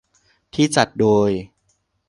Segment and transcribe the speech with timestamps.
[0.53, 1.29] ที่จัดโดย